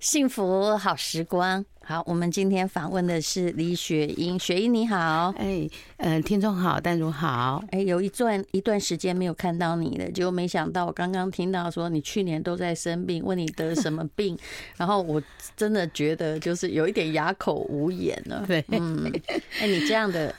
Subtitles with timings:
[0.00, 14.38] 幸福好时光，好，我们今天访问的是李雪英，雪英你好，哎，嗯，听众好，淡如好，哎，有一段一段时间没有看到你了，结果没想到我刚刚听到说你去年都在生病，问你得什么病，
[14.78, 15.20] 然后我
[15.56, 19.12] 真的觉得就是有一点哑口无言了，对，嗯，
[19.60, 20.32] 哎，你这样的。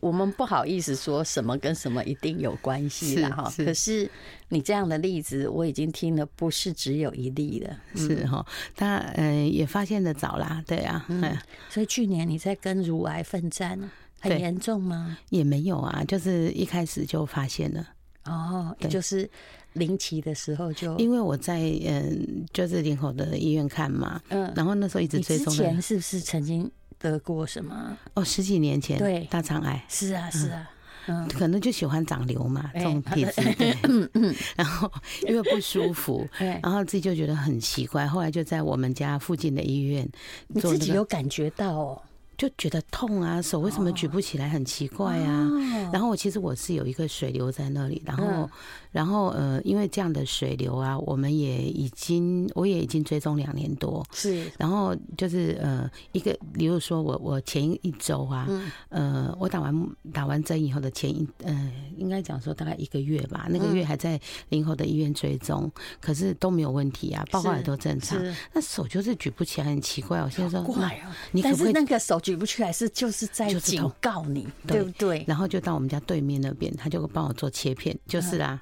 [0.00, 4.10] 我们不好意思说什么跟什么一定有关系了哈，可是
[4.48, 8.44] 你这样的例子我已经听了不是只有一例了，是哈，
[8.74, 11.36] 他嗯也发现的早啦，对啊，嗯，
[11.68, 13.78] 所以去年你在跟乳癌奋战，
[14.20, 15.18] 很严重吗？
[15.30, 17.86] 也没有啊，就是一开始就发现了，
[18.24, 19.28] 哦，就是
[19.74, 26.70] 临期的时候就，因为我在嗯就是林口的医院看嘛，嗯，然后那时候一直追踪，之前是不是曾经？
[26.98, 27.96] 得过什么？
[28.14, 30.70] 哦，十几年前，对，大肠癌，是啊，是啊，
[31.06, 34.90] 嗯，可能就喜欢长瘤嘛，这种体质， 对，嗯嗯，然后
[35.28, 36.26] 因为不舒服，
[36.62, 40.08] 然后自己就觉得很奇怪，后来就在我们家附近的医院，
[40.48, 42.02] 你自己有感觉到哦。
[42.36, 44.48] 就觉得痛啊，手为什么举不起来？
[44.48, 45.50] 很奇怪啊。
[45.92, 48.50] 然后我其实我是有一个水流在那里，然后，
[48.90, 54.04] 然后呃，因为这样的水流啊，我们也已经我也已经追踪两年多。
[54.12, 54.44] 是。
[54.58, 58.46] 然后就是呃，一个，比如说我我前一周啊，
[58.90, 65.70] 呃，我打完打完针以后的前一呃，应该讲说大概一个月吧，那个月还在林口的医院追踪，
[66.02, 68.20] 可是都没有问题啊，报告也都正常。
[68.52, 70.20] 那手就是举不起来，很奇怪。
[70.20, 72.20] 我现在说，怪啊，你可不可以那个手？
[72.26, 75.24] 举不出来是就是在警告你，对不对？
[75.28, 78.60] 然后就到我们家对面那边，他就帮我做切片，就是啦。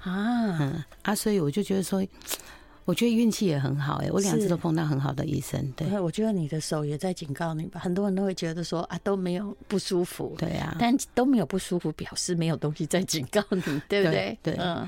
[0.00, 2.04] 啊，嗯啊，所以我就觉得说，
[2.84, 5.72] 我觉得运气也很好哎，我两次都碰到很好的医生。
[5.76, 7.78] 对，我觉得你的手也在警告你吧。
[7.78, 14.36] 很多人都会觉得说啊都没有不舒服，对啊，但都没有不舒服，表示没有东西在警告你，对不对？
[14.42, 14.84] 对，嗯。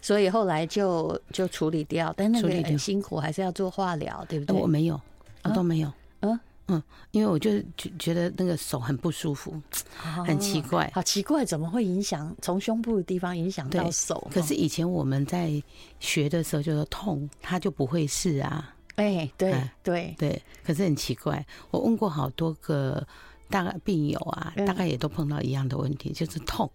[0.00, 4.56] 所以后来就就处理掉，但那个很辛苦，还是要做化疗，对不对？
[4.56, 5.00] 我没有，
[5.42, 6.38] 我都没有，嗯。
[6.68, 9.60] 嗯，因为我就觉觉得那个手很不舒服，
[10.26, 14.28] 很奇怪，哦、好奇怪，怎么会影响从胸部的地方影响到手？
[14.30, 15.62] 可是以前我们在
[15.98, 18.74] 学的时候就说痛，它就不会是啊。
[18.96, 23.06] 哎，对对对，可是很奇怪，我问过好多个
[23.48, 26.70] 大概病友啊，大概也都碰到一样的问题，就是痛。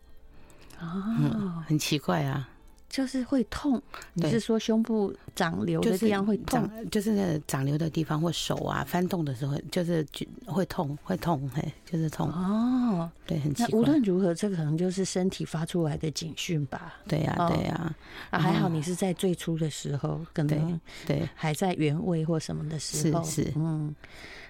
[0.79, 2.49] 哦、嗯，很奇怪啊。
[2.93, 3.81] 就是会痛，
[4.13, 6.69] 你是说胸部长瘤的地方会痛？
[6.91, 10.05] 就是那长瘤的地方或手啊翻动的时候，就是
[10.45, 12.29] 会痛，会痛，嘿，就是痛。
[12.29, 13.79] 哦，对，很奇怪。
[13.79, 16.93] 无论如何，这个可能就是身体发出来的警讯吧。
[17.07, 17.95] 对呀，对呀。
[18.29, 23.23] 啊，还好你是在最初的时候，可能对还在原位或什么的时候。
[23.23, 23.95] 是是，嗯。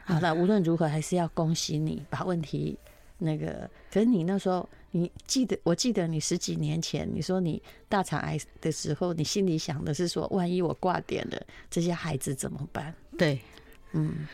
[0.04, 2.78] 好了，无论如何，还是要恭喜你把问题
[3.18, 3.70] 那个。
[3.92, 4.68] 可是你那时候。
[4.96, 5.58] 你记得？
[5.64, 7.60] 我记得你十几年前你说你
[7.90, 12.94] 大肠癌的时候，你心里想的是说，万一我挂点了，这些孩子怎么办？
[13.18, 13.42] 对，
[13.94, 14.28] 嗯，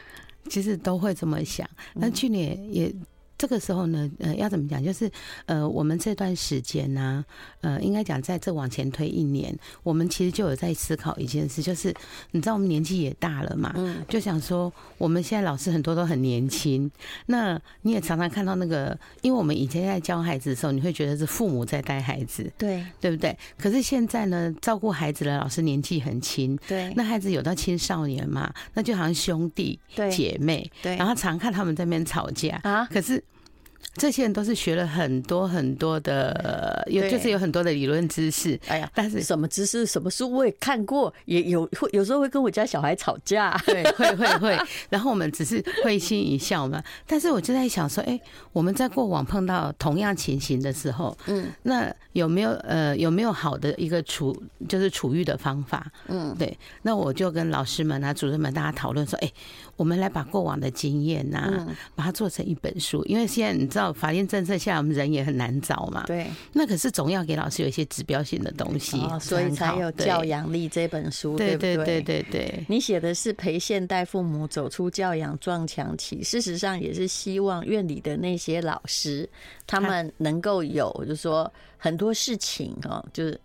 [0.50, 1.66] 其实都会这么想。
[1.94, 2.94] 那去年也。
[3.40, 4.84] 这个时候呢，呃，要怎么讲？
[4.84, 5.10] 就是，
[5.46, 7.24] 呃，我们这段时间呢，
[7.62, 11.96] 呃，应该讲在这往前推一年，我们其实就有在思考一件事，就是
[12.32, 16.92] 你知道我们年纪也大了嘛，嗯，就想说我们现在老师很多都很年轻，
[17.28, 23.38] 那你也常常看到那个，因为我们以前在教孩子的时候，你会觉得是父母在带孩子，对，对不对？
[23.58, 33.24] 可是现在呢，照顾孩子的老师年纪很轻，对，那孩子有到青少年嘛，那就好像兄弟、对姐妹，对，然后常看他们在那边吵架啊，可是。
[33.96, 38.58] 这些人都是学了很多很多的，有就是有很多的理论知识。
[38.68, 44.58] 哎呀，但是什么知识、什么书我也看过，也有会有时候会跟我家小孩吵架， 对，会会会。
[44.90, 46.82] 然后我们只是会心一笑嘛。
[47.06, 48.18] 但是我就在想说，哎，
[48.54, 54.36] 我们在过往碰到同样情形的时候，嗯，那有没有呃有没有好的一个处
[54.70, 55.92] 就是处遇的方法？
[56.08, 56.58] 嗯，对。
[56.84, 59.32] 那我就跟老师们啊、主任们大家讨论说，哎，
[59.76, 63.79] 我们来把过往的经验呐，把它做成一本书，因为现在你知道。
[63.94, 66.04] 法院政策下，我们人也很难找嘛。
[66.08, 71.56] 对，那可是总要给老师有一些指标性的东西，哦、所以才有《教养力》这本书，对？
[71.58, 72.66] 对对对对。
[72.68, 79.30] 你写的是陪现代父母走出教养撞墙期，事实上也是希望院里的那些老师，
[79.66, 83.40] 他们能够有，就是说很多事情哦，就是。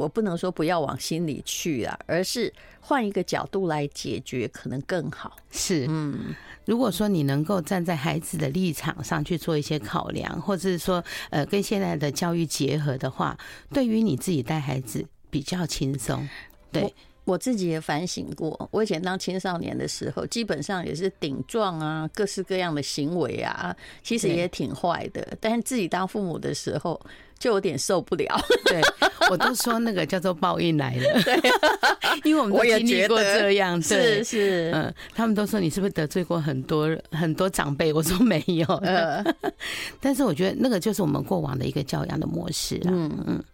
[0.00, 2.50] 我不能说不要往心里去啊，而是
[2.80, 5.36] 换一个角度来解决，可能更好。
[5.50, 13.36] 是，嗯，如果说你能够站在孩子的立场上去做一些考量，或者是说，呃，跟现在的教育结合的话，
[13.74, 16.26] 对于你自己带孩子比较轻松。
[16.72, 16.94] 对，
[17.30, 25.38] 我我自己也反省过，我以前当青少年的时候，基本上也是顶撞啊，各式各样的行为啊，其实也挺坏的。
[25.40, 27.00] 但是自己当父母的时候，
[27.38, 28.36] 就有点受不了。
[28.66, 28.82] 对，
[29.30, 31.22] 我都说那个叫做报应来了。
[31.22, 31.40] 对，
[32.28, 33.80] 因为我们都经历过这样。
[33.80, 37.92] 是是，嗯，他们都说你是不是得罪过很多很多长辈？
[37.92, 38.66] 我说没有。
[38.82, 39.24] 呃，
[40.02, 42.90] 但是我觉得那个就是我们过往的一个教养的模式啊。
[42.90, 43.44] 嗯嗯。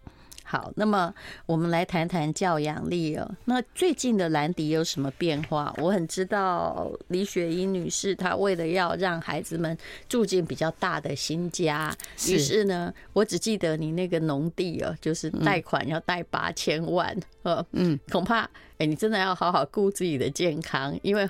[0.49, 1.13] 好，那么
[1.45, 3.29] 我们来谈谈教养力哦。
[3.43, 5.75] 那最近的兰迪有什么变化？
[5.77, 9.77] 我很知道李雪英女士，她为了要让孩子们
[10.07, 11.93] 住进比较大的新家，
[12.29, 21.29] 于是呢，我只记得你那个农地哦，就是贷款要贷八千万，呃，嗯，恐怕哎，你真的要好好顾自己的健康，因为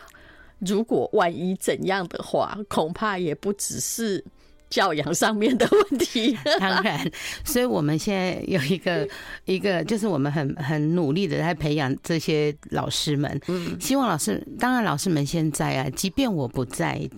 [0.59, 4.23] 如果万一怎样的话，恐怕也不只是。
[4.69, 7.09] 教养上面的问题， 当然，
[7.43, 9.07] 所以我们现在有一个
[9.45, 13.39] 一个，就是我们很很努力的在培养这些老师们。
[13.47, 17.09] 嗯，希望老师，当然老师们现在啊，即便我不在。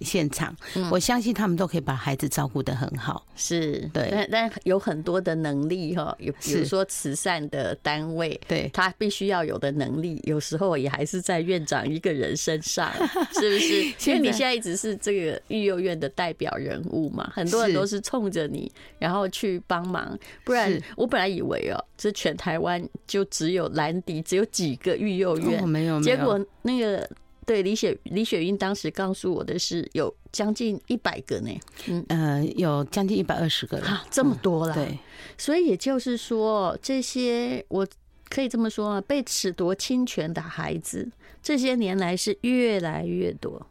[0.00, 0.54] 现场，
[0.90, 3.26] 我相信他们都可以把孩子照顾得很好。
[3.34, 12.92] 是对，但但有很多的能力哈，有比如说慈善的单位，对他必须要有的能力，有时候也还是在院长一个人身上，
[13.34, 14.10] 是不是？
[14.10, 20.18] 因为你现在一直是这个育幼院的代表人物嘛，很多人都是冲着你，然后去帮忙。
[20.44, 27.08] 不然，我本来以为哦，这全台湾就只有兰迪，只有几个育幼院，没有，结果那个。
[27.46, 34.74] 对，李雪李雪英当时告诉我的是有将近一百个呢，嗯呃，有将近一百二十个啊，这么多了。
[34.74, 34.84] 嗯。
[34.84, 34.98] 对，
[35.38, 37.86] 所以也就是说，这些我
[38.28, 41.08] 可以这么说啊，被褫夺亲权的孩子，
[41.40, 43.64] 这些年来是越来越多，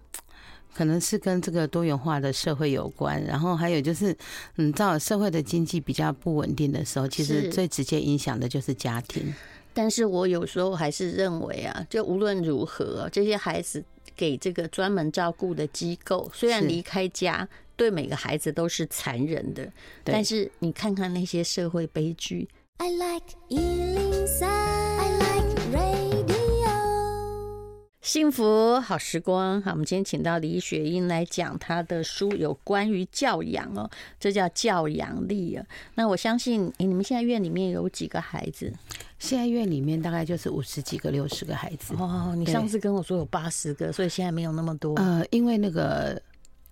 [0.73, 4.15] 可能是跟这个多元化的社会有关，然后还有就是，
[4.55, 9.35] 嗯，到社会的经济比较不稳定的时候，其实最直接影响的就是家庭。
[9.75, 13.83] 但是我有时候还是认为啊，就无论如何，这些孩子
[14.15, 19.69] 给这个专门照顾的机构，虽然离开家对每个孩子都是残忍的，
[20.05, 22.47] 但是你看看那些社会悲剧。
[22.77, 26.25] I like 103, I like radio
[28.01, 33.89] 幸福好时光，好，我们今天请到李雪英来讲她的书，有关于教养哦，
[34.19, 35.65] 这叫教养力啊。
[35.95, 38.71] 那我相信，哎你们现在院里面有几个孩子？
[39.19, 41.93] 现在院里面大概就是五十几个、六十个孩子。
[41.95, 44.95] 哦，你上次跟我说有八十个，所以现在没有那么多。
[44.95, 46.21] 呃，因为那个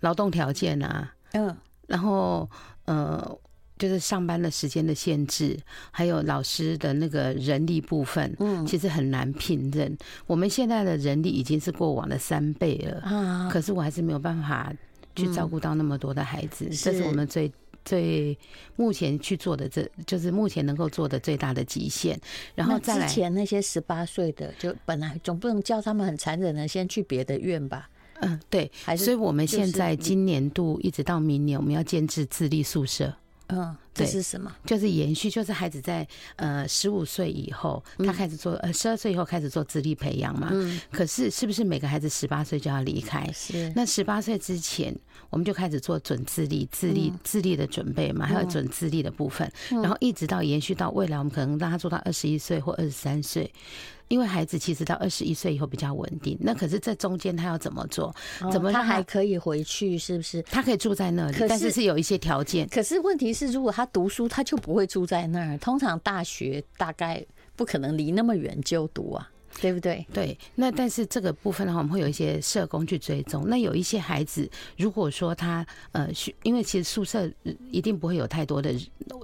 [0.01, 1.55] 劳动条件啊，嗯，
[1.87, 2.49] 然后
[2.85, 3.37] 呃。
[3.75, 5.59] 就是上班的时间的限制，
[5.91, 9.97] 还有老师的那个人力部分，嗯，其实很难聘任。
[10.25, 14.71] 我们现在的人力已经是过往的三倍了，啊，可是我还是没有办法
[15.15, 17.51] 去照顾到那么多的孩子，这是我们最
[17.85, 18.37] 最
[18.75, 22.19] 目前去做的，这就是目前能够做的最大的极限。
[22.55, 27.89] 然后再来，之前那些十八岁的，就本来总不能叫他们很残忍的先去别的院吧？
[28.21, 33.13] 嗯，对，所以我们现在今年度一直到明年，我们要建置自立宿舍。
[33.47, 34.51] 嗯，这是什么？
[34.65, 36.07] 就是延续，就是孩子在
[36.37, 40.49] 呃十五岁以后，他开始做呃十二岁以后开始做智力培养嘛。
[40.51, 40.79] 嗯。
[40.91, 43.29] 可是是不是每个孩子十八岁就要离开？
[43.31, 43.71] 是。
[43.75, 44.95] 那十八岁之前，
[45.29, 53.51] 我们就开始做准智力、智力、智力的准备嘛，还有准智力的部分，然后一直到延续到未来，我们可能让他做到二十一岁或二十三岁。
[54.07, 58.13] 因为孩子其实到二十一岁以后比较稳定，那可是这中间他要怎么做？
[58.51, 59.97] 怎么他，他还可以回去？
[59.97, 60.41] 是不是？
[60.43, 62.67] 他可以住在那里，是但是是有一些条件。
[62.69, 65.57] 可是问题是，如果他读书，他就不会住在那儿。
[65.57, 69.29] 通常大学大概不可能离那么远就读啊。
[69.61, 70.05] 对不对？
[70.13, 73.47] 对，那但是这个部分的话，我们会有一些社工去追踪。
[73.47, 76.09] 那有一些孩子，如果说他呃，
[76.43, 77.29] 因为其实宿舍
[77.71, 78.73] 一定不会有太多的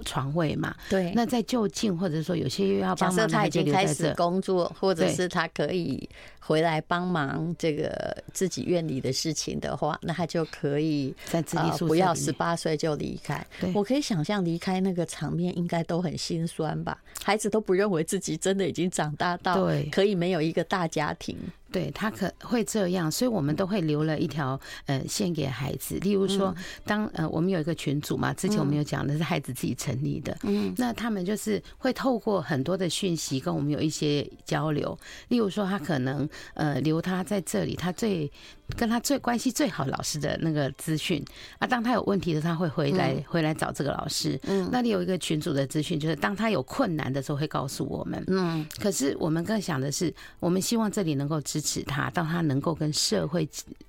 [0.04, 0.74] 床位嘛。
[0.88, 1.12] 对。
[1.14, 6.08] 那在就近，或者说有些又要帮忙，他已经开始工作，或者是他可以
[6.40, 13.44] 回来帮忙这个自己院里的事情的话，那他就可以在自己宿舍、呃、不要十八岁就离开。
[13.74, 16.98] 我可以想象离开那个场面应该都很心酸吧？
[17.24, 20.10] 孩子都不认为自己真的已经长大到可以。
[20.20, 21.34] 没有一个大家庭。
[21.72, 25.96] 对，他可会这样，所以我们都会留了一条呃线给孩子。
[26.00, 34.98] 例如说，当呃我们有一个群组嘛，之前我们有讲的是孩子自己成立的，嗯，那他们就是会透过很多的讯息跟我们有一些交流。
[35.28, 38.30] 例如说，他可能呃留他在这里，他最
[38.76, 41.24] 跟他最关系最好老师的那个资讯
[41.60, 44.36] 啊，当他有问题的时候，他会回来回来找这个老师。
[44.42, 48.24] 嗯，那里有一个群组的资讯，就是当他有困难的时候会告诉我们。
[48.26, 51.60] 嗯，可是我们更想的是，我们希望这里能够支。
[51.60, 53.46] 持他，到他能够跟社会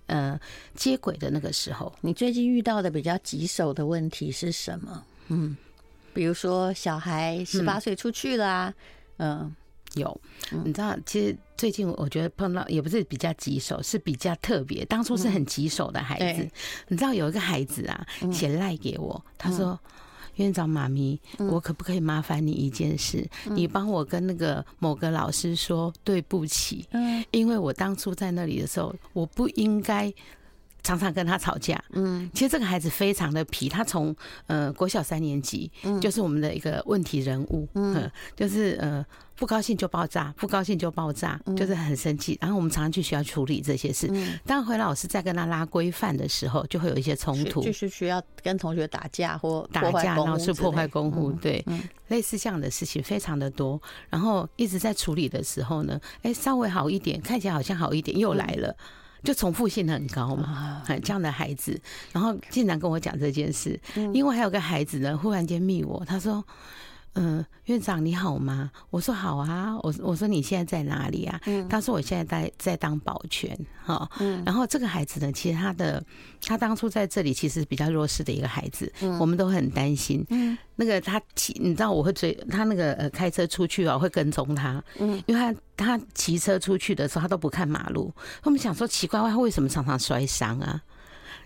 [0.08, 0.38] 呃
[0.76, 1.92] 接轨的那个时候。
[2.02, 5.04] 你最近遇到的比较棘手的问题是什么？
[5.30, 5.56] 嗯，
[6.14, 8.72] 比如说小孩十八岁出去了，
[9.18, 9.52] 嗯、呃，
[9.94, 10.22] 有，
[10.66, 14.84] 你知道，其实最近我觉得碰到也不是比较棘手，是比较特别。
[14.86, 16.50] 当初是很棘手的孩子，
[16.88, 18.04] 你知道有一个孩子啊，
[18.34, 19.80] 写赖给我，他说。
[20.36, 23.30] 院长妈咪，我可不可以麻烦你一件事？
[23.46, 30.12] 嗯、你帮我跟那个某个老师说对不起，嗯，因为我当初在那里的时候，我不应该
[30.84, 31.82] 常常跟他吵架。
[31.92, 34.16] 嗯，其实这个孩子非常的皮，他从
[34.48, 39.06] 呃国小三年级，嗯，就是我们的一个问题人物，嗯，就是呃。
[39.34, 42.38] 不高兴就爆炸，不高兴就爆炸，就是很生气。
[42.40, 44.08] 然后我们常常去学校处理这些事。
[44.46, 51.66] 当回老师在跟他拉规范的时候，就会有一些冲突，就是需要跟同学打架或打架，然后是破坏公物，对，
[52.10, 53.82] 类似这样的事情非常的多。
[54.12, 58.78] 然后一直在处理的时候呢，哎，稍微好一点，看起来好像好一点，又来了，
[59.24, 60.84] 就重复性很高嘛。
[61.04, 61.80] 这样的孩子，
[62.12, 63.80] 然后竟然跟我讲这件事，
[64.14, 66.44] 因为还有个孩子呢，忽然间密我，他说。
[67.14, 68.72] 嗯，院长你好吗？
[68.90, 69.76] 我说好啊。
[69.84, 71.40] 我我说你现在在哪里啊？
[71.46, 74.10] 嗯，他说我现在在在当保全哈。
[74.20, 76.04] 嗯，然后这个孩子呢，其实他的
[76.42, 80.26] 他当初在这里其实比较弱势的一个孩子，嗯，我们都很担心。
[80.30, 84.82] 嗯，那个他骑，你知道我会追他那个呃开车出去啊，会跟踪他。
[85.00, 88.14] 嗯，因为他他骑车出去的时候，他都不看马路。
[88.44, 90.82] 我们想说奇怪，他为什么常常摔伤啊？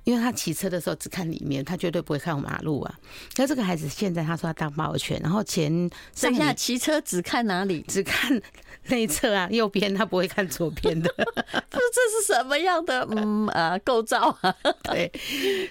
[0.05, 2.99] 因为他骑车的时候只看里面，他绝对不会看马路啊。
[3.35, 7.83] 那这个孩子现在他说他当保全，然后前剩下骑车只看哪里？
[7.87, 8.41] 只看
[8.87, 11.11] 内侧啊， 右边他不会看左边的。
[11.17, 14.55] 不是这是什么样的嗯呃构造啊？
[14.83, 15.11] 对。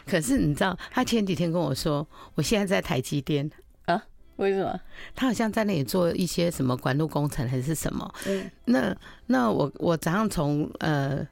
[0.06, 3.48] 可是你知道，他前几天跟我说，我现在在台积电
[3.86, 4.02] 啊？
[4.36, 4.80] 为什么？
[5.14, 8.12] 他好像在那里做一些什么管路工程还是什么？
[8.26, 8.50] 嗯。
[8.64, 11.24] 那那我我早上从呃。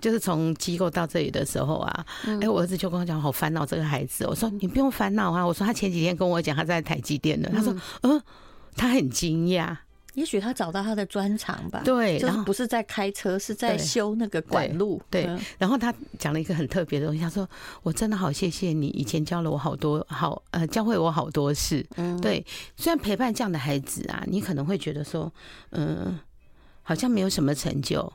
[0.00, 2.06] 就是从机构到这里的时候啊，
[2.40, 4.26] 哎，我儿子就跟我讲，好烦恼这个孩子。
[4.26, 8.20] 我说你不用烦恼啊，我说他前几天跟我讲他在台积电的，他说嗯，
[8.74, 9.76] 他很惊讶，
[10.14, 11.82] 也许他找到他的专长吧。
[11.84, 15.00] 对，然后不是在开车，是在修那个管路。
[15.10, 15.28] 对，
[15.58, 17.48] 然后他讲了一个很特别的东西，他说
[17.82, 21.86] 我真的好谢谢你，以前教了我好多好呃，教会我好多事。
[21.96, 22.44] 嗯，对，
[22.76, 25.32] 虽然陪伴这样的孩子啊，你可能会觉得说，
[25.70, 26.18] 嗯，
[26.82, 28.12] 好像没有什么成就。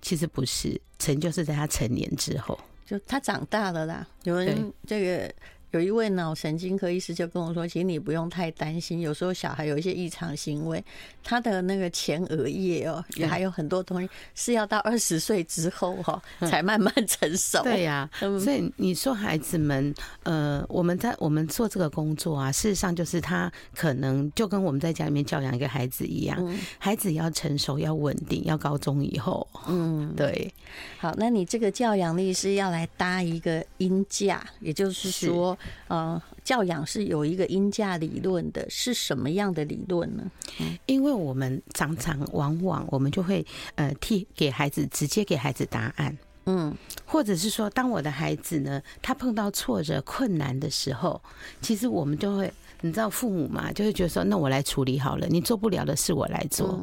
[0.00, 4.06] 其实不是，成就是在他成年之后，就他长大了啦。
[4.24, 5.34] 有人这个。
[5.72, 10.82] 有一位脑神经科医师就跟我说：“其实你不用太担心，有时候小孩有一些异常行为，
[11.22, 19.92] 他的那个前额叶哦，也还有很多东西是要到二十岁之后哈才慢慢成熟。”对呀，所以你说孩子们，
[20.22, 30.50] 呃，我们在我们做这个工作啊，事实上就是他可能就跟我们在家里面教养一个孩子一样，孩子要成熟、要稳定、要高中以后，嗯，对。
[30.98, 35.55] 好，那你这个教养力是要来搭一个音架，也就是说。
[35.88, 40.30] 呃，教养是有一个因价理论的，是什么样的理论呢？
[40.86, 43.44] 因为我们常常往往我们就会
[43.74, 51.20] 呃替给孩子直接给孩子答案，嗯，或者是说，当我的孩子呢，他碰到挫折困难的时候，
[51.60, 52.52] 其实我们就会。
[52.80, 56.80] 你知道父母嘛，就会觉得说，那我来处理好了，你做不了的事我来做。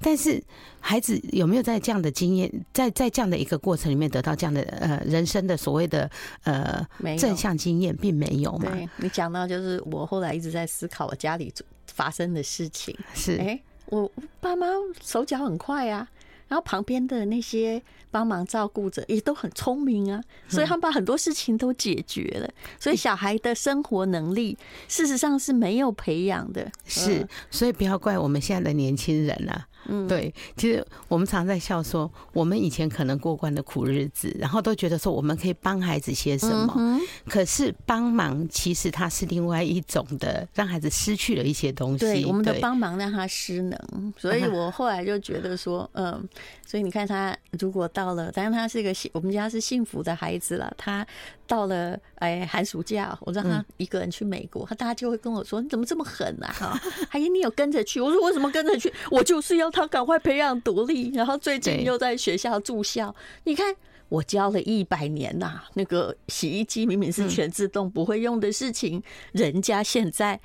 [0.00, 0.42] 但是
[0.80, 6.10] 孩子有没有在这样的经验，在在这样的一个过程里面得到这样的呃人生的所谓的
[6.44, 6.84] 呃
[7.18, 8.70] 正向经验，并没有嘛？
[8.70, 11.52] 对，你讲到就是我后来一直在思考我家里
[11.86, 14.10] 发生的事情，是哎，我
[14.40, 14.66] 爸妈
[15.00, 16.08] 手脚很快啊。
[16.48, 22.48] 然后旁边的那些帮忙照顾者也都很聪明啊，所以他们把很多事情都解决了。
[22.78, 24.56] 所以小孩的生活能力
[24.88, 29.66] 事实上是没有培养的，是，所以不要怪我们现在的年轻人了。
[29.88, 41.98] 嗯，对，其实我们常在笑说，我们以前可能过惯的苦日子，然后都觉得说我们可以帮孩子些什么，可是帮忙其实它是另外一种的，让孩子失去了一些东西。
[41.98, 43.78] 对，我们的帮忙让他失能，
[44.16, 46.28] 所以我后来就觉得说，嗯，
[46.66, 51.06] 所以你看他如果到了，当然他是一个幸，我们家是幸福的孩子了，他。
[51.46, 58.00] 到了哎，寒暑假，我让他一个人去美国，他大家就会跟我说：“你怎么这么狠啊？”哈， 还有你有跟着去？
[58.00, 58.92] 我说：“为什么跟着去？
[59.10, 63.74] 我就是要他赶快培养独立。”然后最近又在学校住校，你看
[64.08, 70.40] 我教了一百年呐，那个洗衣机明明是全自动不会用的事情，人家现在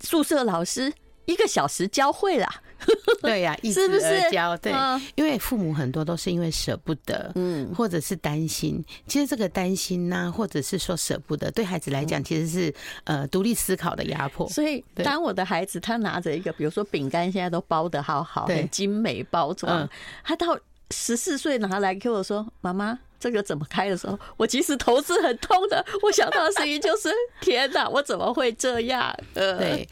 [0.00, 0.92] 宿舍老师
[1.26, 2.48] 一个小时教会了。
[3.22, 4.72] 对呀、啊， 一直而教，对，
[5.14, 8.84] 因为父母很多都是因为舍不得，嗯，或者是担心。
[9.06, 12.74] 其实这个担心呐、啊，或者是说舍不得，对孩子来讲，其实是
[13.04, 14.48] 呃独立思考的压迫。
[14.48, 19.88] 所以，当我的孩子他拿着一个，比如说饼干，现在都包的好好，很精美包装，
[20.24, 20.58] 他到
[20.90, 27.08] 十四岁拿来给我说：“妈妈，这个怎么开的时候，我其实头是很痛的。”我想到的声音就是
[27.40, 29.88] ：“天哪，我怎么会这样？”呃，对。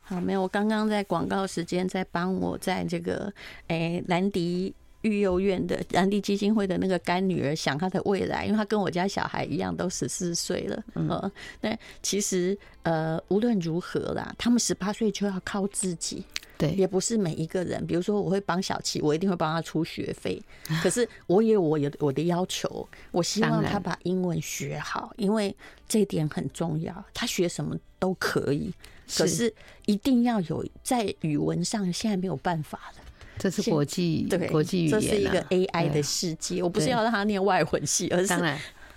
[0.00, 3.32] 好，没有，我刚刚在广告时间在帮我在这个
[3.68, 4.74] 诶兰迪。
[5.04, 10.82] 育幼院的兰迪基金会的那个干女儿想她的未来，因为她跟我家小孩一样，都十四岁了。
[10.94, 16.24] 嗯，那其实呃，无论如何啦，他们十八岁就要靠自己。
[16.56, 20.40] 对，也不是每一个人，比如说我会帮小琪，我一定会帮他出学费。
[20.82, 25.54] 可是我也有我有我的要求，我希望他把英文学好，因为
[25.88, 27.04] 这一点很重要。
[27.12, 28.72] 他学什么都可以，
[29.16, 29.52] 可是
[29.86, 33.02] 一定要有在语文上，现在没有办法了。
[33.36, 36.62] 这是国际对国际语言、啊，这是一个 AI 的世界。
[36.62, 38.28] 我不是要让他念外文系，而是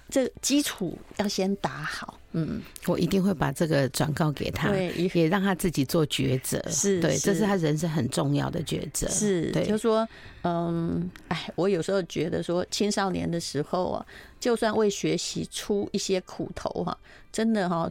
[0.10, 2.20] 这基础要先打好。
[2.34, 6.64] 嗯，我一定会把这个转告给他，对，也让他自己做抉择。
[6.70, 9.08] 是对，这是他人生很重要的抉择。
[9.08, 10.08] 是，对，就是说，
[10.44, 14.06] 嗯，哎，我有时候觉得说，青少年的时候啊，
[14.40, 16.96] 就算为学习出一些苦头哈，
[17.32, 17.90] 真的哈。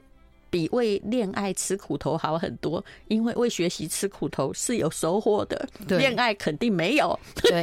[0.57, 7.19] 比为恋爱吃苦头好很多，因为为学习吃苦头是有收获的，恋爱肯定没有。
[7.35, 7.63] 对，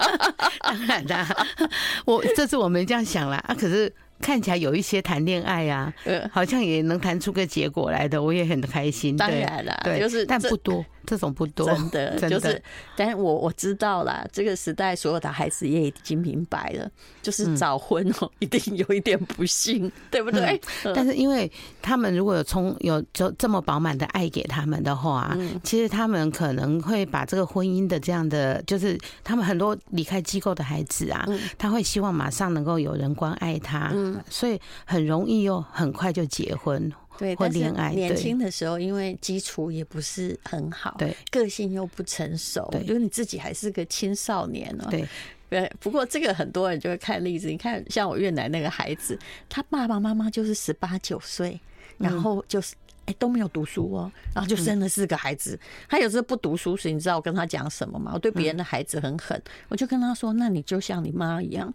[0.60, 1.26] 当然的，
[2.04, 3.90] 我这是我没这样想啦啊，可是。
[4.20, 5.92] 看起来有一些谈恋爱啊，
[6.32, 9.16] 好像也能谈出个结果来的，我也很开心。
[9.16, 12.60] 当然了，对，就是但不多，这种不多，真的 就是。
[12.96, 16.90] 但是我我知道啦，这个时代所有的孩子也已经明白了，
[17.22, 20.58] 就是早婚哦，一定有一点不幸， 对不对？
[20.94, 21.50] 但是因为
[21.82, 31.26] 他们如果有从有就这么饱满的爱给他们的话，其实他们可能会把这个婚姻的这样的，就是他们很多离开机构的孩子啊，
[31.58, 33.92] 他会希望马上能够有人关爱他。
[34.28, 37.92] 所以很容易又很快就结婚，对，或恋爱。
[37.92, 44.88] 年轻的时候，因为基础也不是很好，对，个性又不成熟，对，就是你自己还是个青少年哦。
[44.90, 45.08] 对，
[45.48, 45.72] 对。
[45.80, 51.58] 不过这个很多人就会看例子，你看像我越南那个孩子，他爸爸妈妈就是十八九岁，
[51.98, 52.74] 然后就是
[53.06, 55.58] 哎都没有读书哦，然后就生了四个孩子。
[55.88, 58.10] 他有时候不读书时，你知道我跟他讲什么吗？
[58.14, 61.72] 我对别人的孩子很狠，我就跟他说：“那你就像你妈一样。”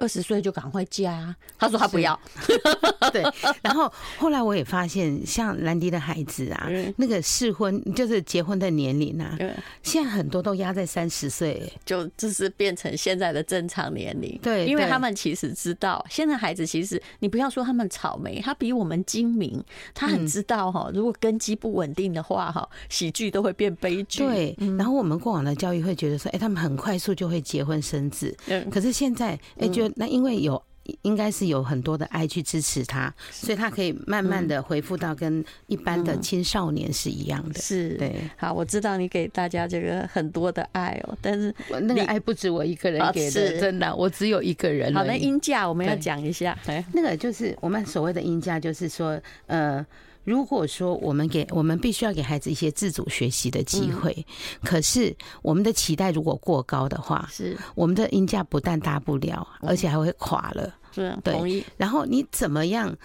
[0.00, 2.18] 二十岁就赶快嫁，他说他不要。
[3.12, 3.22] 对，
[3.62, 9.36] 然后后来我也发现，像兰迪的孩子啊，那个适婚就是结婚的年龄啊，
[9.82, 14.38] 现在很多都压在三十岁，就就是变成现在的正常年龄。
[14.42, 24.20] 对，因为他们其实知道，现在孩子其实你不要说他们草莓，他比我们精明，他很知道哈，如果根基不稳定的话哈，喜剧都会变悲剧。
[24.20, 28.34] 对，然后我们过往的教育会觉得说，哎，他们很快速就会结婚生子，
[28.70, 29.89] 可是现在哎就。
[29.96, 30.62] 那因为有，
[31.02, 37.60] 应该是有很多的爱去支持他，所以他可以慢慢的恢复到跟一般的青少年是一样的。
[37.60, 38.16] 是，对。
[38.36, 44.94] 好，我知道你给大家这个很多的爱哦，但是那个爱不止我一个人给的，真的，我只有一个人。
[44.94, 46.58] 好，那音价我们要讲一下，
[46.92, 49.84] 那个就是我们所谓的音价，就是说，呃。
[50.30, 54.24] 如果说我们给我们必须要给孩子一些自主学习的机会，
[54.62, 55.12] 可是
[55.42, 60.72] 我们的期待如果过高的话，是我们的音架不但搭不了，而且还会垮了。
[60.94, 61.64] 是，对。
[61.76, 62.96] 然后你怎么样？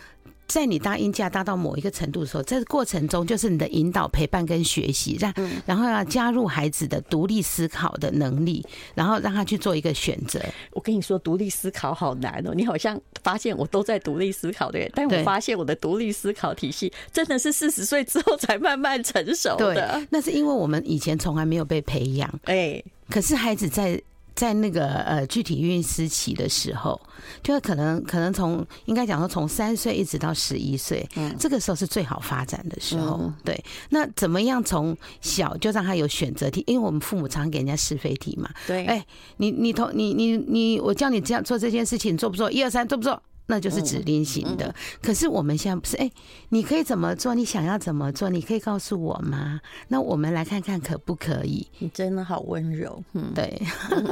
[0.47, 5.33] 在你搭音架搭到某一个程度的时候，这个过程中就是你的引导、陪伴跟学习，让
[5.65, 10.39] 然后要加入孩子的独立思考的能力，然后让他去做一个选择。
[10.71, 12.53] 我跟你说，独立思考好难哦！
[12.53, 19.73] 你好像发现我都在独立思考的，但我发现我的独立思考体系真的是四十岁之后才慢慢成熟的。
[19.73, 22.39] 对，那是因为我们以前从来没有被培养。
[22.45, 24.01] 哎，可是孩子在。
[24.35, 26.99] 在那个呃具体孕思期的时候，
[27.41, 33.31] 就是可能可能从应该讲说从三岁一直到十一岁，嗯，这个时候是最好发展的时候。
[33.43, 36.63] 对，那怎么样从小就让他有选择题？
[36.67, 38.49] 因为我们父母常给人家是非题嘛。
[38.67, 39.05] 对，哎，
[39.37, 42.51] 你你同你你你，我叫你这样做这件事情，你做不做？
[42.51, 43.21] 一二三，做不做？
[43.47, 46.11] 那就是指令型的，可是我们现在不是哎，
[46.49, 47.35] 你可以怎么做？
[47.35, 48.27] 你想要怎么做？
[48.27, 49.61] 你可以告诉我吗？
[49.87, 51.67] 那我们来看看可不可以？
[51.77, 53.61] 你真的好温柔，嗯，对，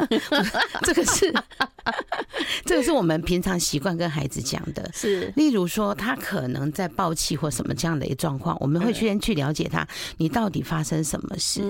[0.85, 1.33] 这个是
[2.63, 11.63] 这个是我们平常习惯跟孩子讲的，是，例如说他可能在爆气或什么这样的一个状况，我们会先去了解他，你到底发生什么事？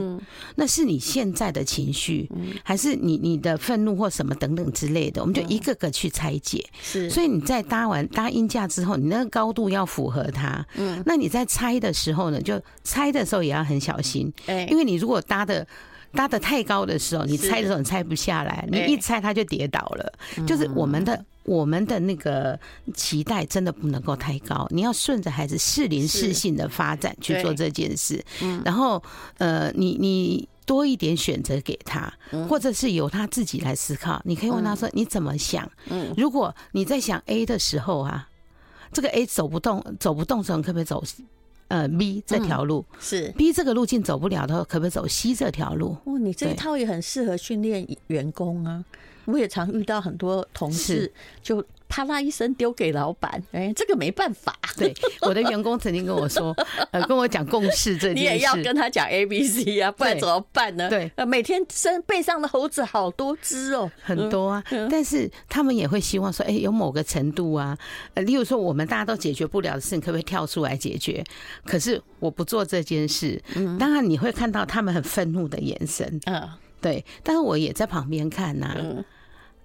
[0.55, 2.29] 那是你现在的情绪，
[2.61, 5.21] 还是你你的愤怒或什么等等之类的？
[5.21, 7.52] 我们就一个个去拆解，是，所以你在。
[7.53, 10.65] 在搭完搭音架之后，你那个高度要符合它。
[10.75, 14.33] 嗯，那你在拆的时候呢，就拆的时候也要很小心。
[14.47, 15.65] 哎，因为你如果搭的
[16.13, 20.13] 搭的太高的时候，你拆的时候你拆不下来，你一拆它就跌倒了。
[20.47, 22.59] 就是我们的我们的那个
[22.93, 28.23] 期待真的不能够太高，你要顺着孩子适龄适性的发展去做这件事。
[28.41, 29.01] 嗯，然后
[29.37, 30.47] 呃，你你。
[30.65, 32.11] 多一点选择给他，
[32.49, 34.21] 或者是由他自己来思考。
[34.25, 38.27] 你可以问他说：“你怎么想？”嗯，如果你在想 A 的时候啊，
[38.91, 41.03] 这个 A 走不动，走不动的时候，可不可以走
[41.67, 42.85] 呃 B 这条路？
[42.91, 45.97] 嗯、是 B 这个路径走不了的话，可不可以走 C 这条路？
[46.05, 48.83] 哦，你这一套也很适合训练员工啊！
[49.25, 51.63] 我也常遇到很多同事就。
[51.95, 54.57] 啪啦一声丢给老板，哎，这个没办法。
[54.75, 56.51] 对，我的员工曾经跟我说，
[56.89, 60.89] 呃，跟我讲共事这件事，你也要跟他讲 A B C 啊，不然怎么办呢？
[60.89, 64.63] 对，呃，每天身背上的猴子好多只哦，很多啊。
[64.89, 67.77] 但是他们也会希望说，哎，有某个程度啊，
[68.15, 71.23] 呃，例如说我们大家都解决不了的事你，可不可以跳出来解决？
[71.63, 76.49] 可是我不做这件事，嗯，当然你会看到他们很愤怒的眼神，嗯，
[76.81, 77.05] 对。
[77.21, 78.75] 但是我也在旁边看呐。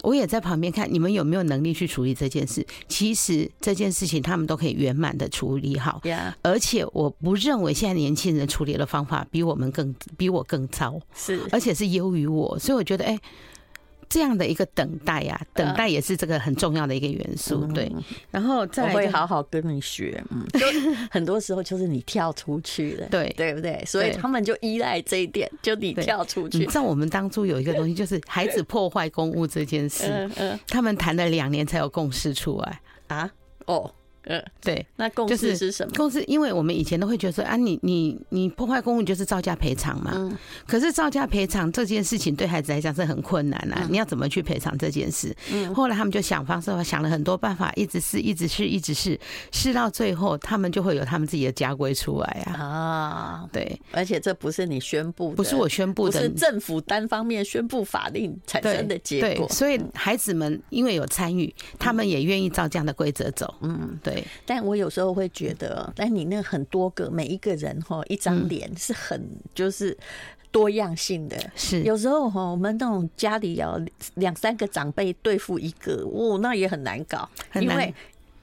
[0.02, 2.66] 我也在旁边看，你们有没有能力去处理这件事？
[2.88, 6.00] 其实这件事情他们都可以圆满的处理好.
[6.42, 13.18] 而且我不认为现在年轻人处理的方法比我们更比我更糟，是，而且是优于我，所以我觉得，哎。
[14.08, 17.90] 这样的一个等待呀，等待也是这个很重要的一个元素，对。
[18.30, 20.66] 然后再会好好跟你学，嗯， 就
[21.10, 23.28] 很多时候就是你跳出去了，对。
[23.36, 23.82] 对不对？
[23.86, 26.58] 所以他们就依赖这一点，就你跳出去。
[26.58, 32.80] 你知道我们当初有一个东西，就是孩子破坏公物这件事，嗯嗯，他们谈了两年才有共识出来。
[33.08, 33.30] 啊，
[33.66, 33.92] 哦。
[34.28, 35.92] 嗯，对，那共识是什么？
[35.96, 40.12] 共识，因为我们以前都会觉得说啊，你你你破坏公物就是造价赔偿嘛。
[40.14, 40.36] 嗯。
[40.66, 45.34] 可是造价赔偿这件事情对孩子来讲是很困难啊，你要怎么去赔偿这件事？
[45.50, 45.74] 嗯。
[45.74, 49.18] 后来他们就想方设法，想了很多办法，一直试，一直试，一直试，
[49.50, 52.52] 试到最后，他们就会有他们自己的家规出来啊。
[52.52, 53.80] 啊，对。
[53.92, 59.46] 而且这不是你宣布的，不是我宣布的，是政府单方面宣布法令产生的结果。
[59.46, 63.54] 对，所以孩子们因为有参与，他们也愿意照这样的规则走。
[63.62, 64.17] 嗯，对。
[64.46, 69.22] 但我有时候会觉得，但你那很多个每一个人哈，一张脸是很
[69.54, 69.96] 就是
[70.50, 71.36] 多样性的。
[71.56, 73.80] 是有时候哈，我们那种家里要
[74.14, 77.94] 两三个长辈对付一个，哦，那也很难搞，因为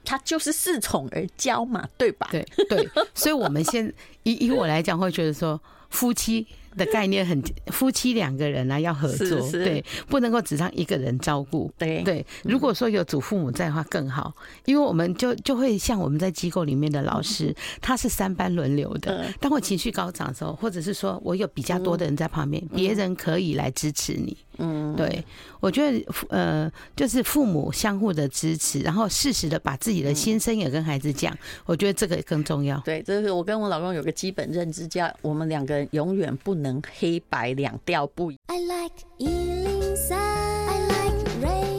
[0.04, 2.28] 他就是恃宠而骄嘛，对吧？
[2.30, 5.60] 对对，所以我们现以以我来讲，会觉得说
[5.90, 6.46] 夫妻。
[6.76, 12.24] 的概念很，夫妻两个人啊要合作，是是对，不能够只让一个人照顾，对对。
[12.44, 14.32] 如果说有祖父母在的话更好，
[14.64, 19.26] 因为我们就就会像我们在机构里面的老师，他是三班轮流的。
[19.40, 24.36] 当我情绪高涨的时候，或者是说我有比较多的人在旁边，别人可以来支持你。
[24.58, 25.24] 嗯，对，
[25.60, 32.78] 我觉得呃，就是父母相互的支持，然后适时的把自己的心声也跟孩子讲，我觉得这个更重要。
[32.84, 38.38] 对，这是我跟我老公有个基本认知，叫我们两个人永远不能黑白两调不一。
[38.46, 41.76] I like 103, I like radio。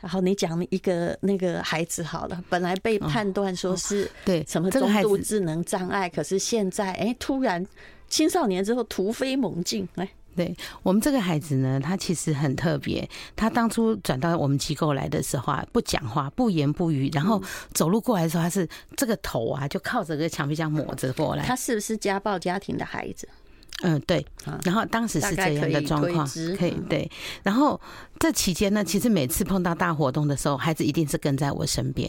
[0.00, 7.66] 然后你讲一个那个孩子好了，本来被判断说是对什么中度智能障碍，可是现在哎，突然
[8.08, 10.08] 青少年之后突飞猛进，来。
[10.38, 13.08] 对我们这个孩子呢，他其实很特别。
[13.34, 17.42] 他当初转到我们机构来的时候啊，不讲话，不言不语，然后
[17.74, 21.44] 走路过来的时候，他是这个头啊，就靠着这个墙壁这样抹着过来。
[21.44, 23.28] 他是不是家暴家庭的孩子？
[23.82, 24.24] 嗯，对。
[24.62, 26.24] 然后当时是这样的状况，
[26.56, 27.10] 可以对。
[27.42, 27.80] 然后
[28.20, 32.08] 这期间呢，其实每次碰到大活动的时候，孩子一定是跟在我身边。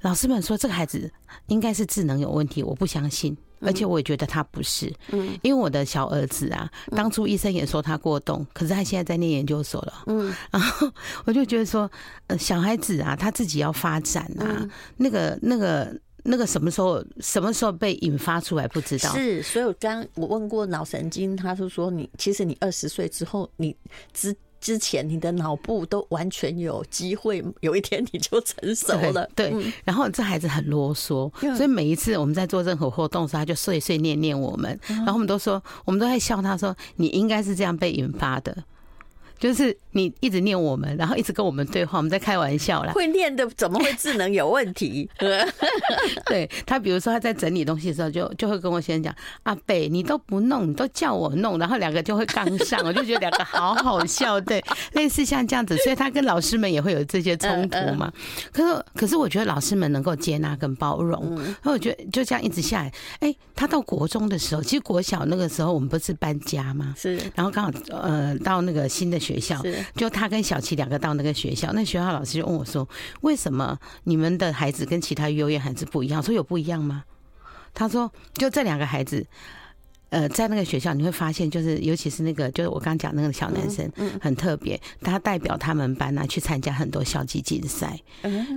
[0.00, 1.12] 老师们说这个孩子
[1.48, 3.36] 应该是智能有问题，我不相信。
[3.60, 10.90] 而且我也觉得他不是，嗯，因为我的小儿子啊，当初医生也说他过动，可是他现在在念研究所了，嗯，然后
[11.24, 11.90] 我就觉得说，
[12.26, 15.94] 呃，小孩子啊，他自己要发展啊，那个、那个、
[16.24, 19.12] 那个什么时候、什么时候被引发出来不知道。
[19.14, 23.76] 是，所以我刚我问过脑神经，他是说你其实你二十岁之后，你
[24.12, 24.34] 只。
[24.60, 29.28] 之前你的脑部都完全有机会，有一天你就成熟了。
[29.34, 38.64] 对，对，然后这孩子很啰嗦，所以每一次我们在做任何活动时，他就碎碎念念我们，然后我们都说，我们都在笑他说，你应该是这样被引发的。
[39.40, 42.92] 就是你一直念我们，然后一直跟我们对话，我们在开玩笑啦。
[42.92, 45.08] 会念的怎么会智能有问题？
[46.26, 54.38] 对他，比如说他在整理东西的时候就，就就会跟我先讲：“阿北，你都不弄，你都叫我弄。”然后两个就会杠上，我就觉得两个好好笑。
[54.42, 58.12] 对， 类似像这样子，所以他跟老师们也会有这些冲突嘛。
[58.52, 61.34] 可是，可是我觉得老师们能够接纳跟包容。
[61.42, 66.94] 然后我觉得就这样一直下来，哎，他到国中的时候，其实国小那个时候我们不是搬家吗？
[66.98, 67.16] 是。
[67.34, 69.29] 然后刚好呃到那个新的学。
[69.30, 69.62] 学校
[69.94, 72.88] 就他跟小琪两个到那个学校，那学校老师就问我说
[73.22, 77.04] ：“为什么你们的孩子跟其他幼儿园孩子不一样？”说有不一样吗？
[77.72, 79.26] 他说：“就这两个孩子。”
[80.10, 87.98] 呃，在那个学校你会发现，就是尤其是那个，就是我刚讲那个小男生，很特别，他代表他们班呢去参加很多校际竞赛，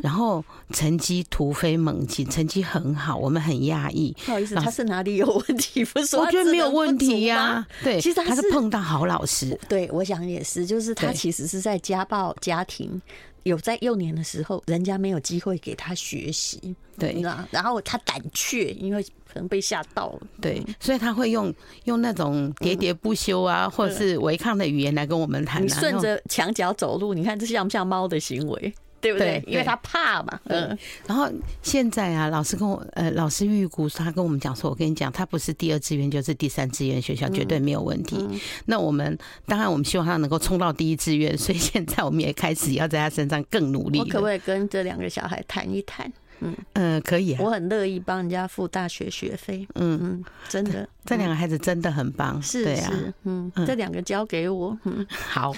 [0.02, 4.16] 然后成绩突飞猛进，成绩很好，我们很讶异。
[4.26, 5.86] 不好意思，他是哪里有问题？
[5.86, 7.66] 不是，我觉得没有问题呀。
[7.84, 9.58] 对，其实他是碰到好老师。
[9.70, 13.02] 对，我想也是，就是他其实是在家暴家庭。
[13.44, 21.54] 有在幼年的时候，人家没有机会给他学习，对，然后他胆怯，因为可能被吓到了，对，所以他会用
[21.86, 25.64] 用那种喋喋不休啊，或者是违抗的语言来跟我们谈。
[25.64, 28.74] 你顺着墙角走路，你看这像不像猫的行为？
[29.04, 29.44] 对不对？
[29.46, 30.40] 因为他怕嘛。
[30.46, 30.76] 嗯。
[31.06, 31.30] 然后
[31.62, 38.18] 现在啊，老师跟我呃，老师预估他跟我们讲说，我跟你讲，他不是第二志愿就是第三志愿学校，绝对没有问题。
[38.66, 44.00] 那我们当然，我们希望他能够冲到第一志愿，所以现在我们也开始要在他身上更努力。
[44.00, 46.12] 我可不可以跟这两个小孩谈一谈？
[46.44, 49.68] 嗯嗯，可以啊，我很乐意帮人家付大学学费。
[49.76, 52.42] 嗯嗯，真的，这两个孩子真的很棒。
[52.42, 54.78] 是是，嗯，这两个交给我。
[54.84, 55.54] 嗯，好。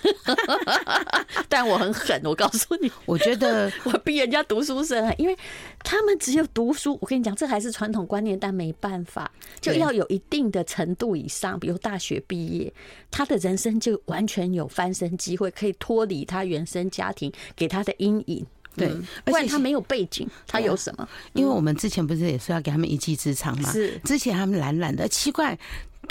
[1.50, 5.38] 但我很狠，我告诉你，我觉得 我逼人家读书是很狠，因为
[5.84, 6.98] 他们只有读书。
[7.02, 12.74] 我跟你讲，这还是传统观念，但没办法，就要有一定的程度以上，比如大学毕业，
[13.10, 18.46] 他的人生就完全有翻身机会，可以脱离他原生家庭给他的阴影。
[18.76, 18.92] 对，
[19.26, 21.08] 而且他没有背景，他有什么？
[21.34, 23.72] 因为我们之前不是也是要给他们一技之长嘛？
[23.72, 25.58] 是，之前他们懒懒的，奇怪，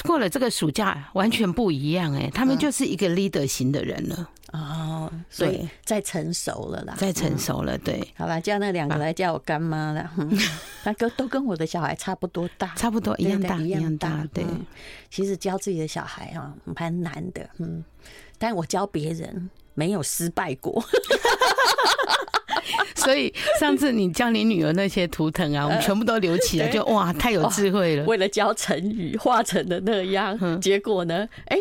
[0.04, 4.30] 过了这个暑假完全不一样哎，他们就是一个 leader 型的人了。
[4.52, 8.00] 哦，所以再成熟了啦，再成熟了，对。
[8.16, 10.08] 好吧，叫那两个来叫我干妈了。
[10.84, 14.24] 那个都跟我的小孩差不多大，差不多一样大，一样大。
[14.32, 14.44] 对，
[15.10, 17.50] 其实教自己的小孩啊，蛮难的。
[17.58, 17.84] 嗯，
[18.38, 20.82] 但我教别人没有失败过。
[22.96, 28.04] 所以上次你教你女儿那些图腾啊，我们全部都留起来，就哇，太有智慧了。
[28.04, 31.28] 为了教成语，画成的那样，结果呢？
[31.48, 31.58] 哎，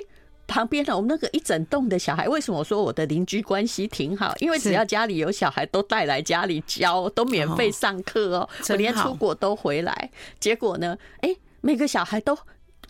[0.47, 4.33] 旁边的我们那个一整栋的小孩，为什么我说我的邻居关系挺好？
[4.39, 8.49] 因为只要家里有小孩，都带来家里教，都免费上课哦。
[8.69, 10.97] 我连出国都回来，结果呢？
[11.19, 12.37] 哎，每个小孩都。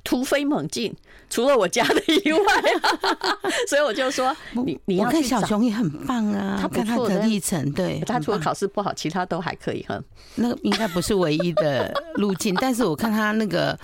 [0.03, 0.93] 突飞猛进，
[1.29, 2.41] 除了我家的以外，
[3.69, 4.35] 所以我就说
[4.65, 10.01] 你你要看小熊也很棒啊，他看他的历程，对，他除了考试不好，其他都还可以哈。
[10.35, 13.77] 那应该不是唯一的路径，但是我看他那个，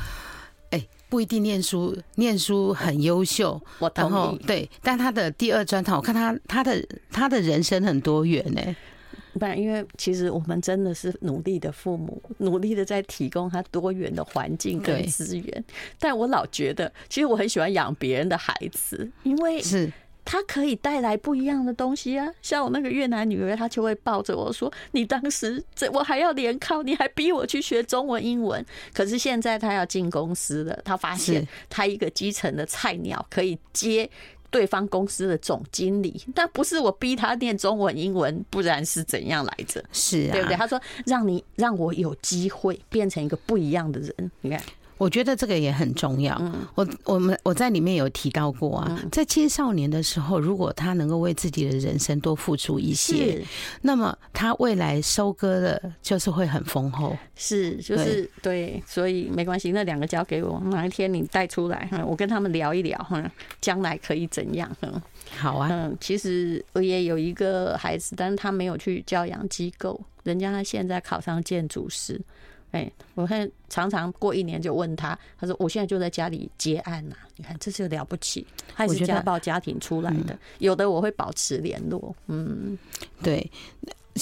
[0.72, 4.38] 哎，不一定念书，念书很优秀，我同意。
[4.46, 8.62] 对，但他的第二专长，我看他他的他的人生很多元呢。
[9.34, 15.64] 不然，因为其实我们真的是努力的父母，努力的在提供他多元的环境跟资源。
[16.00, 19.92] 但我老觉得，其实我很喜欢养别人的孩子，因为是
[20.26, 22.28] 他可以带来不一样的东西啊。
[22.42, 28.64] 像我那个越南女儿，她就会抱着我说：“你当时这我还要联考，你还逼我去学中文、英文。
[28.94, 34.10] 可是现在她要进公司了，她发现她一个基层的菜鸟可以接。”
[34.50, 39.84] 对方公司的总经理， 但不是我逼他念中文、英文，不然是怎样来着？
[39.92, 40.56] 是啊，对不对？
[40.56, 44.62] 他说让你让我有机会变成一个不一样的人，你看。
[45.00, 46.40] 我觉得这个也很重要。
[46.76, 53.42] 我我们我在里面有提到过啊，在青少年的时候，如果他能够为自己的人生多付出一些，
[53.82, 57.18] 那么他未来收割的就是会很丰厚。
[57.36, 63.24] 是，就是对，所以没关系，那两个交给我，哪一天你带出来，我跟他们聊一聊，哈，
[63.62, 64.70] 将来可以怎样？
[65.38, 65.70] 好啊。
[65.72, 72.20] 嗯，其实我也有一个孩子，但是他没有去教养机构，人家他现在考上建筑师。
[72.72, 77.16] 哎，我看常常过一年就问他，他说我现在就在家里接案呐。
[77.36, 82.16] 你看这是了不起，他也是家暴家庭出来的，有的我会保持联络。
[82.28, 82.78] 嗯，
[83.24, 83.50] 对，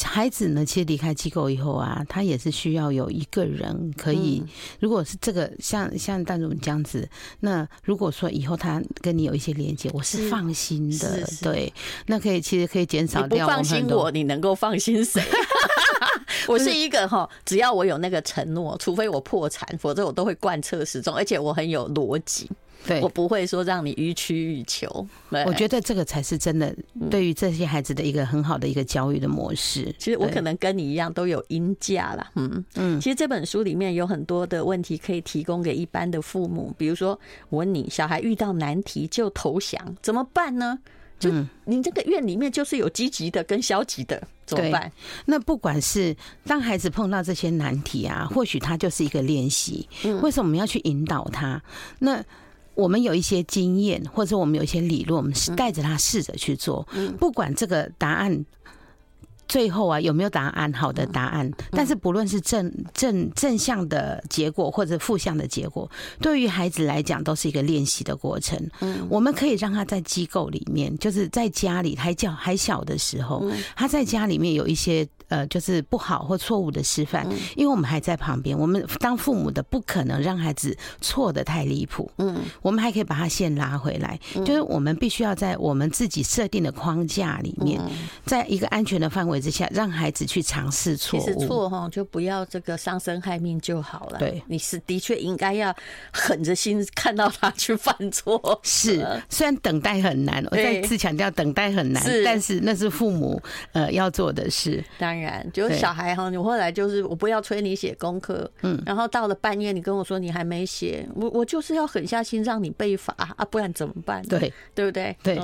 [0.04, 4.44] 孩子呢，其实离开机构以后啊，他也是需要有一个人可以，
[4.80, 11.28] 如果是这个像像淡如这样子，那如果说以后他跟你有一些连接，我是放心的。
[11.42, 11.74] 对，
[12.06, 13.48] 那可以其实可以减少掉。
[13.48, 15.22] 放心我，你能够放心谁？
[16.54, 22.50] 我是一个哈，只要我有那个承诺，除非我破产，否则我都会贯彻始终，而且我很有逻辑。
[22.86, 24.88] 对，我不会说让你予取予求。
[25.46, 26.74] 我觉得这个才是真的，
[27.10, 29.94] 对于这些孩子的一个很好的一个教育的模式。
[29.98, 32.32] 其实我可能跟你一样都有鹰架啦。
[32.36, 33.02] 嗯嗯。
[33.02, 40.80] 其实这本书里面有很多的问题可以提供给一般的父母，比如说我问你，小孩遇到难题就投降，怎么办呢？
[41.20, 41.32] 就
[41.66, 44.92] 你这个院里面就是有积极的跟消极的，怎么办？
[45.26, 49.88] 那不管是当孩子碰到这些难题啊，或许他就是一个练习。
[50.22, 51.62] 为什么我们要去引导他？
[52.00, 52.24] 那
[52.76, 56.88] 我们有一些经验，或者我们有一些理论，我们是带着他试着去做。
[57.20, 58.46] 不管这个答案。
[59.48, 60.72] 最后啊，有没有答案？
[60.74, 61.50] 好的答案。
[61.72, 65.90] 但是不论是正正正向的结果，或者负向的结果，
[66.22, 68.60] 对于孩子来讲都是一个练习的过程。
[68.82, 73.44] 嗯，我们可以让他在机构里面，就是在家里还叫还小的时候，
[73.76, 78.58] 他在家里面有一些呃，就是不好或错误的示范，因为我们还在旁边。
[78.58, 87.82] 我们当父母的不可能让孩子错的太离谱，嗯，我们还可以把他线拉回来，就是我们必须要在我们自己设定的框架里面，
[88.26, 91.24] 在一个安全的范围之下，让孩子去尝试错误。
[91.24, 94.20] 其实错哈，就不要这个伤身害命就好了。
[94.20, 95.76] 对，你是的确应该要
[96.14, 98.60] 狠着心看到他去犯错。
[98.64, 103.42] 是，虽然等待很难，我再次强调等待很难，但是那是父母
[103.74, 104.84] 呃要做的事。
[104.98, 105.17] 当然，
[105.54, 114.22] 就小孩哈，你后来就是我不要催你写功课，嗯，然后到了半夜你跟我说你还没写，我我就是要狠下心让你背罚啊，不然怎么办？
[114.28, 115.16] 对，对不对？
[115.24, 115.40] 对，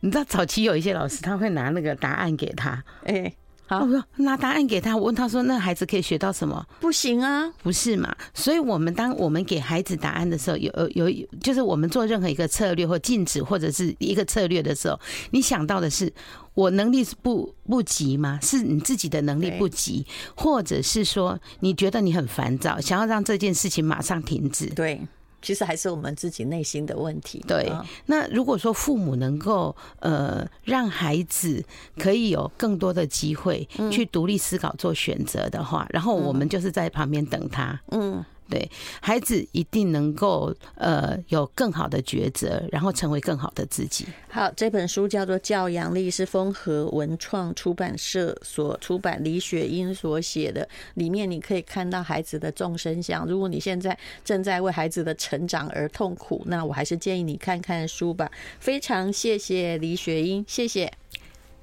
[0.00, 3.32] 你知道早期有一些老师他会拿那个答案给他，哎。
[3.66, 8.14] 好，我说拿答案给他，我问他说：“那孩子可以学到什么？”不行啊，不是嘛？
[8.34, 15.00] 所以，我们当我们给孩子答案的时候，有有就是我们做任何一个策略或禁止或者是一个策略的时候，
[15.30, 16.12] 你想到的是
[16.52, 18.38] 我能力是不不及吗？
[18.42, 20.04] 是你自己的能力不及，
[20.36, 24.66] 或者是说你觉得你很烦躁，想要让这件事情马上停止？
[24.74, 25.00] 对。
[25.44, 27.44] 其实还是我们自己内心的问题。
[27.46, 27.70] 对，
[28.06, 31.62] 那如果说父母能够呃让孩子
[31.98, 37.80] 可以有更多的机会去独立思考、做选择的话，然后我们就是在旁边等他。
[37.92, 38.24] 嗯。
[38.48, 44.06] 对，孩子一定能够呃有更好的抉择，然后成为更好的自己。
[44.28, 50.68] 好，这本书叫做《教养力》，是风和文创出版社所出版，李雪英所写的。
[50.94, 53.26] 里面你可以看到孩子的众生相。
[53.26, 58.30] 如果你现在正在为孩子的成长而痛苦，那我还是建议你看看书吧。
[58.60, 60.92] 非常谢谢李雪英，谢谢，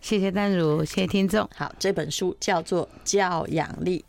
[0.01, 1.47] 谢谢丹如，谢谢听众。
[1.53, 3.99] 好，这本书叫做《教养力》。